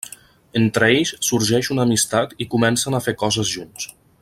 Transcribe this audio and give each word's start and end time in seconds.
Entre 0.59 0.87
ells 0.93 1.11
sorgeix 1.27 1.69
una 1.75 1.85
amistat 1.89 2.33
i 2.47 2.49
comencen 2.55 2.97
a 2.97 3.03
fer 3.09 3.15
coses 3.25 3.55
junts. 3.59 3.89